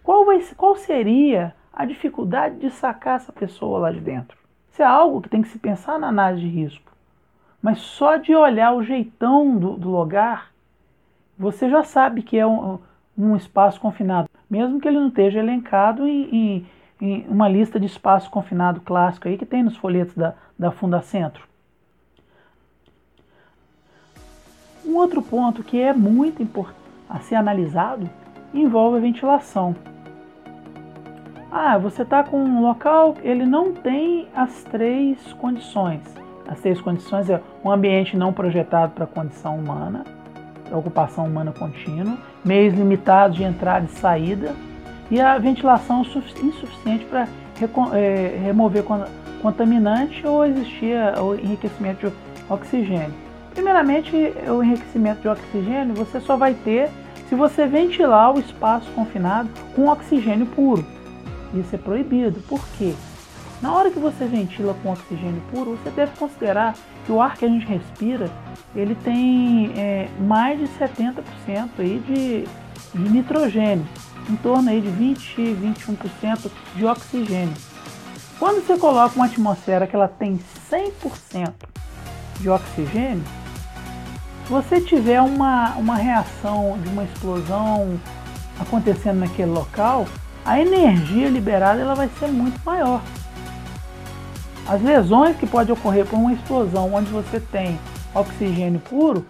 qual, 0.03 0.25
vai, 0.25 0.39
qual 0.55 0.75
seria 0.75 1.55
a 1.74 1.86
dificuldade 1.86 2.58
de 2.58 2.70
sacar 2.70 3.17
essa 3.17 3.31
pessoa 3.31 3.79
lá 3.79 3.91
de 3.91 4.00
dentro? 4.00 4.38
Isso 4.72 4.81
é 4.81 4.86
algo 4.86 5.22
que 5.22 5.29
tem 5.29 5.41
que 5.41 5.50
se 5.50 5.60
pensar 5.60 6.00
na 6.00 6.08
análise 6.08 6.41
de 6.41 6.50
risco. 6.50 6.91
Mas 7.62 7.79
só 7.79 8.17
de 8.17 8.36
olhar 8.36 8.74
o 8.74 8.84
jeitão 8.84 9.58
do, 9.58 9.77
do 9.77 9.89
lugar, 9.89 10.51
você 11.38 11.70
já 11.70 11.84
sabe 11.84 12.22
que 12.24 12.38
é 12.38 12.46
um, 12.46 12.79
um 13.17 13.36
espaço 13.36 13.79
confinado 13.79 14.29
mesmo 14.51 14.81
que 14.81 14.88
ele 14.89 15.00
não 15.00 15.08
esteja 15.08 15.39
elencado 15.39 16.05
em, 16.05 16.36
em, 16.36 16.65
em 17.00 17.25
uma 17.29 17.48
lista 17.48 17.79
de 17.79 17.86
espaço 17.86 18.29
confinado 18.29 18.81
clássico 18.81 19.29
aí 19.29 19.38
que 19.38 19.46
tem 19.46 19.63
nos 19.63 19.77
folhetos 19.77 20.13
da, 20.13 20.36
da 20.60 20.72
Fundacentro. 20.72 21.48
Um 24.85 24.95
outro 24.95 25.21
ponto 25.21 25.63
que 25.63 25.79
é 25.79 25.93
muito 25.93 26.41
importante 26.41 26.81
a 27.09 27.19
ser 27.19 27.35
analisado 27.35 28.09
envolve 28.53 28.97
a 28.97 29.01
ventilação. 29.01 29.75
Ah, 31.51 31.77
você 31.77 32.03
está 32.03 32.23
com 32.23 32.38
um 32.38 32.61
local, 32.61 33.15
ele 33.21 33.45
não 33.45 33.73
tem 33.73 34.27
as 34.33 34.63
três 34.63 35.33
condições. 35.33 36.01
As 36.47 36.59
três 36.61 36.79
condições 36.79 37.29
é 37.29 37.41
um 37.63 37.69
ambiente 37.69 38.15
não 38.15 38.31
projetado 38.31 38.93
para 38.93 39.03
a 39.03 39.07
condição 39.07 39.57
humana, 39.57 40.03
ocupação 40.71 41.25
humana 41.25 41.51
contínua, 41.51 42.17
meios 42.43 42.73
limitados 42.73 43.35
de 43.35 43.43
entrada 43.43 43.85
e 43.85 43.89
saída 43.89 44.55
e 45.09 45.19
a 45.19 45.38
ventilação 45.38 46.01
insuficiente 46.01 47.05
para 47.05 47.27
é, 47.93 48.39
remover 48.43 48.83
contaminante 49.41 50.25
ou 50.25 50.45
existir 50.45 50.95
o 51.19 51.35
enriquecimento 51.35 52.09
de 52.09 52.15
oxigênio. 52.50 53.30
Primeiramente, 53.53 54.15
o 54.50 54.63
enriquecimento 54.63 55.22
de 55.22 55.27
oxigênio 55.27 55.93
você 55.93 56.20
só 56.20 56.38
vai 56.38 56.53
ter 56.53 56.89
se 57.27 57.36
você 57.36 57.65
ventilar 57.65 58.36
o 58.36 58.39
espaço 58.39 58.89
confinado 58.91 59.50
com 59.75 59.88
oxigênio 59.88 60.46
puro. 60.48 60.86
Isso 61.53 61.75
é 61.75 61.77
proibido. 61.77 62.41
Por 62.41 62.62
quê? 62.77 62.93
Na 63.62 63.74
hora 63.74 63.91
que 63.91 64.00
você 64.00 64.25
ventila 64.25 64.75
com 64.81 64.91
oxigênio 64.91 65.41
puro, 65.51 65.77
você 65.77 65.91
deve 65.91 66.17
considerar 66.17 66.75
que 67.05 67.12
o 67.12 67.22
ar 67.22 67.38
que 67.38 67.46
a 67.46 67.48
gente 67.48 67.65
respira 67.65 68.29
ele 68.75 68.96
tem 68.96 69.72
é, 69.77 70.10
mais 70.20 70.60
de 70.60 70.65
70% 70.67 71.24
aí 71.77 72.00
de, 72.08 72.48
de 72.98 73.12
nitrogênio, 73.12 73.86
em 74.29 74.36
torno 74.38 74.70
aí 74.70 74.81
de 74.81 74.89
20, 74.89 75.36
21% 75.36 76.51
de 76.75 76.86
oxigênio. 76.86 77.53
Quando 78.39 78.65
você 78.65 78.77
coloca 78.77 79.15
uma 79.15 79.25
atmosfera 79.25 79.86
que 79.86 79.96
ela 79.96 80.08
tem 80.08 80.39
100% 80.72 81.53
de 82.39 82.50
oxigênio, 82.50 83.24
você 84.51 84.81
tiver 84.81 85.22
uma, 85.22 85.75
uma 85.77 85.96
reação 85.96 86.77
de 86.84 86.89
uma 86.89 87.05
explosão 87.05 87.98
acontecendo 88.60 89.20
naquele 89.20 89.50
local, 89.50 90.05
a 90.43 90.60
energia 90.60 91.29
liberada 91.29 91.79
ela 91.79 91.96
vai 91.96 92.10
ser 92.20 92.27
muito 92.27 92.60
maior. 92.65 93.01
As 94.67 94.81
lesões 94.81 95.38
que 95.38 95.48
podem 95.48 95.74
ocorrer 95.74 96.05
por 96.05 96.20
uma 96.20 96.34
explosão 96.34 96.93
onde 96.93 97.10
você 97.10 97.39
tem 97.39 97.79
oxigênio 98.13 98.81
puro, 98.81 99.25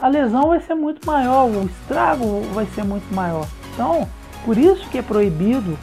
a 0.00 0.06
lesão 0.06 0.50
vai 0.50 0.60
ser 0.60 0.74
muito 0.74 1.04
maior, 1.04 1.46
o 1.46 1.64
estrago 1.64 2.42
vai 2.54 2.66
ser 2.66 2.84
muito 2.84 3.12
maior. 3.12 3.48
Então, 3.74 4.08
por 4.44 4.56
isso 4.56 4.88
que 4.90 4.98
é 4.98 5.02
proibido 5.02 5.76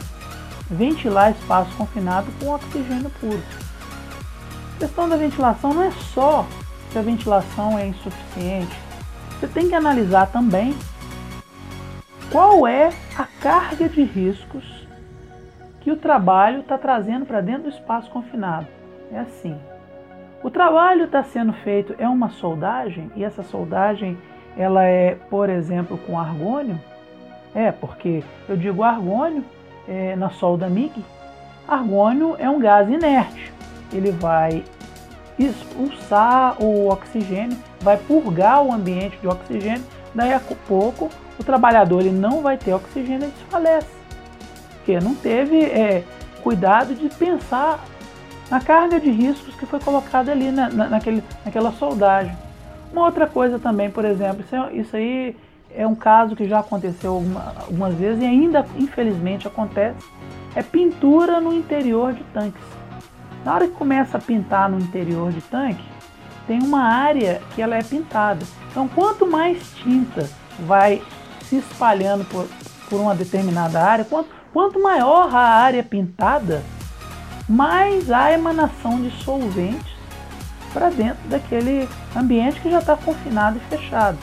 ventilar 0.70 1.32
espaço 1.32 1.70
confinado 1.76 2.28
com 2.40 2.48
oxigênio 2.48 3.10
puro. 3.20 3.42
A 4.74 4.78
questão 4.78 5.06
da 5.06 5.16
ventilação 5.16 5.74
não 5.74 5.82
é 5.82 5.90
só 6.14 6.46
se 6.96 6.98
a 6.98 7.02
ventilação 7.02 7.78
é 7.78 7.88
insuficiente. 7.88 8.74
Você 9.32 9.46
tem 9.46 9.68
que 9.68 9.74
analisar 9.74 10.32
também 10.32 10.74
qual 12.32 12.66
é 12.66 12.90
a 13.18 13.24
carga 13.42 13.86
de 13.86 14.02
riscos 14.02 14.64
que 15.82 15.90
o 15.90 15.96
trabalho 15.96 16.60
está 16.60 16.78
trazendo 16.78 17.26
para 17.26 17.42
dentro 17.42 17.64
do 17.64 17.68
espaço 17.68 18.10
confinado. 18.10 18.66
É 19.12 19.18
assim, 19.18 19.60
o 20.42 20.48
trabalho 20.48 21.04
está 21.04 21.22
sendo 21.22 21.52
feito 21.52 21.94
é 21.98 22.08
uma 22.08 22.30
soldagem 22.30 23.10
e 23.14 23.22
essa 23.22 23.42
soldagem 23.42 24.16
ela 24.56 24.82
é, 24.84 25.16
por 25.28 25.50
exemplo, 25.50 25.98
com 25.98 26.18
argônio. 26.18 26.80
É, 27.54 27.70
porque 27.72 28.24
eu 28.48 28.56
digo 28.56 28.82
argônio 28.82 29.44
é, 29.86 30.16
na 30.16 30.30
solda 30.30 30.66
MIG, 30.66 31.04
argônio 31.68 32.36
é 32.38 32.48
um 32.48 32.58
gás 32.58 32.88
inerte. 32.88 33.52
Ele 33.92 34.12
vai 34.12 34.64
expulsar 35.38 36.62
o 36.62 36.88
oxigênio, 36.88 37.56
vai 37.80 37.96
purgar 37.96 38.62
o 38.62 38.72
ambiente 38.72 39.18
de 39.18 39.28
oxigênio, 39.28 39.84
daí 40.14 40.32
a 40.32 40.40
pouco 40.66 41.10
o 41.38 41.44
trabalhador 41.44 42.00
ele 42.00 42.10
não 42.10 42.42
vai 42.42 42.56
ter 42.56 42.72
oxigênio 42.72 43.28
e 43.28 43.30
desfalece. 43.30 43.88
Porque 44.76 44.98
não 45.00 45.14
teve 45.14 45.62
é, 45.64 46.04
cuidado 46.42 46.94
de 46.94 47.08
pensar 47.08 47.84
na 48.50 48.60
carga 48.60 49.00
de 49.00 49.10
riscos 49.10 49.54
que 49.56 49.66
foi 49.66 49.80
colocada 49.80 50.32
ali 50.32 50.50
na, 50.50 50.68
na, 50.70 50.88
naquele, 50.88 51.22
naquela 51.44 51.72
soldagem. 51.72 52.36
Uma 52.92 53.04
outra 53.04 53.26
coisa 53.26 53.58
também, 53.58 53.90
por 53.90 54.04
exemplo, 54.04 54.42
isso, 54.42 54.56
é, 54.56 54.72
isso 54.74 54.96
aí 54.96 55.36
é 55.74 55.86
um 55.86 55.94
caso 55.94 56.34
que 56.34 56.48
já 56.48 56.60
aconteceu 56.60 57.12
alguma, 57.14 57.52
algumas 57.60 57.94
vezes 57.94 58.22
e 58.22 58.24
ainda 58.24 58.64
infelizmente 58.76 59.46
acontece, 59.46 59.98
é 60.54 60.62
pintura 60.62 61.40
no 61.40 61.52
interior 61.52 62.14
de 62.14 62.22
tanques. 62.32 62.62
Na 63.46 63.54
hora 63.54 63.68
que 63.68 63.74
começa 63.74 64.18
a 64.18 64.20
pintar 64.20 64.68
no 64.68 64.76
interior 64.76 65.30
de 65.30 65.40
tanque, 65.40 65.84
tem 66.48 66.60
uma 66.60 66.82
área 66.82 67.40
que 67.54 67.62
ela 67.62 67.76
é 67.76 67.82
pintada. 67.82 68.44
Então, 68.68 68.88
quanto 68.88 69.24
mais 69.24 69.70
tinta 69.84 70.28
vai 70.66 71.00
se 71.44 71.58
espalhando 71.58 72.24
por, 72.24 72.48
por 72.90 73.00
uma 73.00 73.14
determinada 73.14 73.80
área, 73.80 74.04
quanto, 74.04 74.30
quanto 74.52 74.82
maior 74.82 75.32
a 75.32 75.38
área 75.38 75.84
pintada, 75.84 76.64
mais 77.48 78.10
há 78.10 78.32
emanação 78.32 79.00
de 79.00 79.12
solventes 79.22 79.94
para 80.72 80.90
dentro 80.90 81.28
daquele 81.28 81.88
ambiente 82.16 82.60
que 82.60 82.68
já 82.68 82.80
está 82.80 82.96
confinado 82.96 83.58
e 83.58 83.76
fechado. 83.76 84.18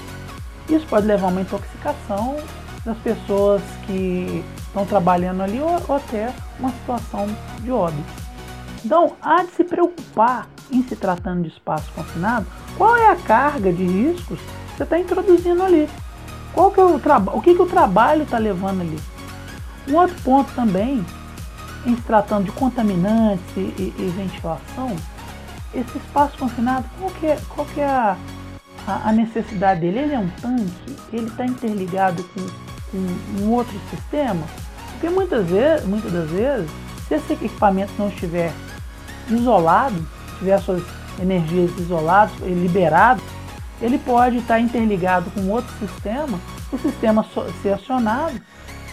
Isso 0.68 0.86
pode 0.86 1.08
levar 1.08 1.28
a 1.28 1.30
uma 1.30 1.40
intoxicação 1.40 2.36
das 2.84 2.98
pessoas 2.98 3.62
que 3.86 4.44
estão 4.68 4.86
trabalhando 4.86 5.44
ali 5.44 5.62
ou, 5.62 5.82
ou 5.88 5.96
até 5.96 6.30
uma 6.60 6.72
situação 6.72 7.26
de 7.62 7.72
óbito. 7.72 8.23
Então, 8.84 9.14
há 9.22 9.44
de 9.44 9.52
se 9.52 9.64
preocupar 9.64 10.48
em 10.72 10.84
se 10.84 10.96
tratando 10.96 11.44
de 11.44 11.50
espaço 11.50 11.90
confinado, 11.94 12.46
qual 12.78 12.96
é 12.98 13.12
a 13.12 13.16
carga 13.16 13.72
de 13.72 13.84
riscos 13.84 14.40
que 14.40 14.78
você 14.78 14.84
está 14.84 15.00
introduzindo 15.00 15.64
ali? 15.64 15.90
Qual 16.54 16.72
que 16.72 16.80
é 16.80 16.84
o, 16.84 16.96
o 17.34 17.42
que, 17.42 17.56
que 17.56 17.62
o 17.62 17.66
trabalho 17.66 18.24
está 18.24 18.38
levando 18.38 18.82
ali? 18.82 19.00
Um 19.88 19.96
outro 19.96 20.16
ponto 20.22 20.52
também, 20.54 21.06
em 21.86 21.96
se 21.96 22.02
tratando 22.04 22.46
de 22.46 22.52
contaminantes 22.52 23.46
e, 23.56 23.60
e, 23.60 23.94
e 23.98 24.14
ventilação, 24.16 24.96
esse 25.74 25.98
espaço 25.98 26.38
confinado, 26.38 26.86
qual 27.00 27.12
que 27.12 27.28
é, 27.28 27.38
qual 27.50 27.68
que 27.68 27.82
é 27.82 27.88
a, 27.88 28.18
a, 28.88 29.10
a 29.10 29.12
necessidade 29.12 29.82
dele? 29.82 30.00
Ele 30.00 30.14
é 30.14 30.20
um 30.20 30.30
tanque? 30.42 30.96
Ele 31.12 31.28
está 31.28 31.46
interligado 31.46 32.24
com, 32.24 32.42
com 32.92 33.44
um 33.44 33.52
outro 33.52 33.74
sistema? 33.90 34.46
Porque 34.92 35.10
muitas, 35.10 35.48
vezes, 35.48 35.86
muitas 35.86 36.12
das 36.12 36.30
vezes, 36.30 36.70
se 37.08 37.16
esse 37.16 37.34
equipamento 37.34 37.92
não 37.98 38.08
estiver 38.10 38.54
isolado, 39.30 39.96
tiver 40.40 40.58
suas 40.60 40.84
energias 41.22 41.72
isoladas, 41.78 42.36
liberadas, 42.40 43.24
ele 43.82 43.98
pode 43.98 44.38
estar 44.38 44.60
interligado 44.60 45.30
com 45.32 45.50
outro 45.50 45.72
sistema, 45.78 46.40
o 46.72 46.78
sistema 46.78 47.26
ser 47.62 47.74
acionado 47.74 48.40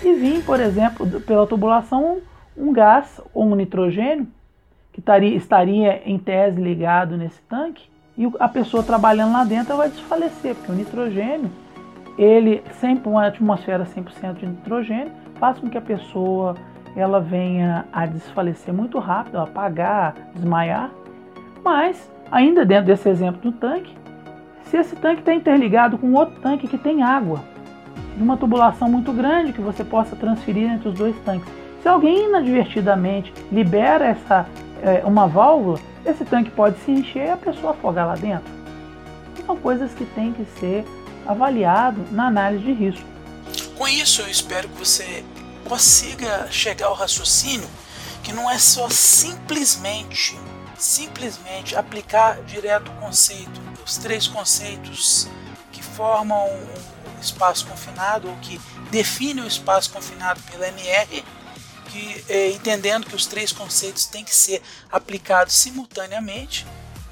e 0.03 0.13
vir, 0.15 0.45
por 0.45 0.61
exemplo, 0.61 1.21
pela 1.21 1.47
tubulação 1.47 2.19
um 2.57 2.73
gás 2.73 3.21
ou 3.33 3.45
um 3.47 3.55
nitrogênio 3.55 4.27
que 4.93 5.01
estaria, 5.01 5.37
estaria 5.37 6.03
em 6.05 6.19
tese 6.19 6.61
ligado 6.61 7.17
nesse 7.17 7.41
tanque 7.43 7.89
e 8.19 8.31
a 8.39 8.49
pessoa 8.49 8.83
trabalhando 8.83 9.33
lá 9.33 9.45
dentro 9.45 9.77
vai 9.77 9.89
desfalecer, 9.89 10.55
porque 10.55 10.73
o 10.73 10.75
nitrogênio, 10.75 11.51
ele 12.19 12.63
sempre 12.81 13.09
uma 13.09 13.27
atmosfera 13.27 13.87
100% 13.87 14.35
de 14.35 14.47
nitrogênio 14.47 15.13
faz 15.37 15.59
com 15.59 15.71
que 15.71 15.79
a 15.79 15.81
pessoa 15.81 16.55
ela 16.97 17.21
venha 17.21 17.87
a 17.93 18.07
desfalecer 18.07 18.73
muito 18.73 18.99
rápido, 18.99 19.39
apagar, 19.39 20.15
desmaiar. 20.35 20.91
Mas, 21.65 22.11
ainda 22.31 22.65
dentro 22.65 22.87
desse 22.87 23.09
exemplo 23.09 23.41
do 23.41 23.53
tanque, 23.53 23.95
se 24.65 24.77
esse 24.77 24.97
tanque 24.97 25.21
está 25.21 25.35
interligado 25.35 25.99
com 25.99 26.13
outro 26.13 26.41
tanque 26.41 26.69
que 26.69 26.79
tem 26.79 27.03
água, 27.03 27.41
numa 28.17 28.37
tubulação 28.37 28.89
muito 28.89 29.13
grande 29.13 29.53
que 29.53 29.61
você 29.61 29.83
possa 29.83 30.15
transferir 30.15 30.71
entre 30.71 30.89
os 30.89 30.95
dois 30.95 31.17
tanques. 31.25 31.49
Se 31.83 31.89
alguém 31.89 32.27
inadvertidamente 32.27 33.33
libera 33.51 34.07
essa 34.07 34.47
é, 34.83 35.03
uma 35.05 35.27
válvula, 35.27 35.79
esse 36.05 36.25
tanque 36.25 36.51
pode 36.51 36.79
se 36.81 36.91
encher 36.91 37.27
e 37.27 37.31
a 37.31 37.37
pessoa 37.37 37.73
afogar 37.73 38.07
lá 38.07 38.15
dentro. 38.15 38.51
São 39.47 39.57
coisas 39.57 39.93
que 39.95 40.05
têm 40.05 40.33
que 40.33 40.45
ser 40.59 40.85
avaliado 41.27 42.01
na 42.11 42.27
análise 42.27 42.65
de 42.65 42.73
risco. 42.73 43.05
Com 43.77 43.89
isso, 43.89 44.23
eu 44.23 44.29
espero 44.29 44.69
que 44.69 44.79
você 44.79 45.25
consiga 45.71 46.51
chegar 46.51 46.89
ao 46.89 46.95
raciocínio 46.95 47.71
que 48.25 48.33
não 48.33 48.51
é 48.51 48.59
só 48.59 48.91
simplesmente 48.91 50.37
simplesmente 50.77 51.77
aplicar 51.77 52.43
direto 52.43 52.91
o 52.91 52.95
conceito, 52.97 53.61
os 53.87 53.97
três 53.99 54.27
conceitos 54.27 55.29
que 55.71 55.81
formam 55.81 56.45
o 56.47 57.21
espaço 57.21 57.67
confinado 57.67 58.29
ou 58.29 58.37
que 58.39 58.61
definem 58.91 59.45
o 59.45 59.47
espaço 59.47 59.91
confinado 59.91 60.41
pela 60.51 60.67
MR, 60.69 61.23
que, 61.91 62.25
é, 62.29 62.51
entendendo 62.51 63.07
que 63.07 63.15
os 63.15 63.27
três 63.27 63.53
conceitos 63.53 64.07
têm 64.07 64.25
que 64.25 64.35
ser 64.35 64.63
aplicados 64.91 65.55
simultaneamente 65.55 66.67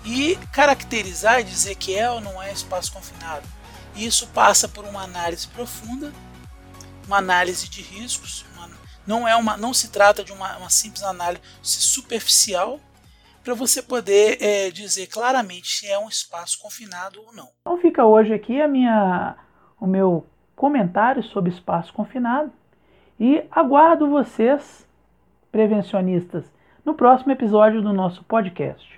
e 0.04 0.36
caracterizar 0.50 1.40
e 1.40 1.44
dizer 1.44 1.76
que 1.76 1.94
é 1.94 2.10
ou 2.10 2.20
não 2.20 2.42
é 2.42 2.52
espaço 2.52 2.90
confinado. 2.90 3.46
Isso 3.94 4.26
passa 4.28 4.66
por 4.66 4.84
uma 4.84 5.02
análise 5.02 5.46
profunda 5.46 6.12
uma 7.08 7.16
análise 7.16 7.68
de 7.68 7.80
riscos, 7.80 8.44
uma, 8.54 8.70
não 9.06 9.26
é 9.26 9.34
uma, 9.34 9.56
não 9.56 9.74
se 9.74 9.90
trata 9.90 10.22
de 10.22 10.30
uma, 10.30 10.58
uma 10.58 10.70
simples 10.70 11.02
análise 11.02 11.42
superficial 11.64 12.78
para 13.42 13.54
você 13.54 13.82
poder 13.82 14.36
é, 14.42 14.70
dizer 14.70 15.06
claramente 15.06 15.68
se 15.68 15.86
é 15.86 15.98
um 15.98 16.08
espaço 16.08 16.58
confinado 16.60 17.20
ou 17.26 17.34
não. 17.34 17.48
Então 17.62 17.78
fica 17.78 18.04
hoje 18.04 18.34
aqui 18.34 18.60
a 18.60 18.68
minha, 18.68 19.36
o 19.80 19.86
meu 19.86 20.26
comentário 20.54 21.22
sobre 21.22 21.50
espaço 21.50 21.92
confinado 21.94 22.52
e 23.18 23.42
aguardo 23.50 24.10
vocês, 24.10 24.86
prevencionistas, 25.50 26.44
no 26.84 26.94
próximo 26.94 27.32
episódio 27.32 27.80
do 27.80 27.92
nosso 27.92 28.22
podcast. 28.24 28.96